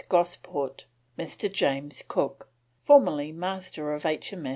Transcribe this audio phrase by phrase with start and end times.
[0.09, 1.51] Gosport, Mr.
[1.51, 2.49] James Cook,
[2.81, 4.33] formerly Master of H.